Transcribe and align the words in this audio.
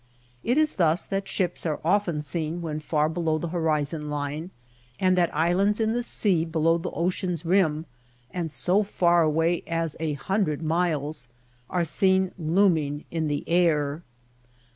It 0.43 0.57
is 0.57 0.77
thus 0.77 1.05
that 1.05 1.27
ships 1.27 1.63
are 1.63 1.79
often 1.85 2.23
seen 2.23 2.63
when 2.63 2.79
far 2.79 3.07
below 3.07 3.37
the 3.37 3.49
horizon 3.49 4.09
line, 4.09 4.49
and 4.99 5.15
that 5.15 5.29
islands 5.31 5.79
in 5.79 5.93
the 5.93 6.01
sea 6.01 6.43
be 6.43 6.57
low 6.57 6.79
the 6.79 6.89
ocean's 6.89 7.45
rim, 7.45 7.85
and 8.31 8.51
so 8.51 8.81
far 8.81 9.21
away 9.21 9.61
as 9.67 9.95
a 9.99 10.13
hun 10.13 10.45
dred 10.45 10.63
miles, 10.63 11.27
are 11.69 11.85
seen 11.85 12.31
looming 12.39 13.05
in 13.11 13.27
the 13.27 13.43
air. 13.47 14.01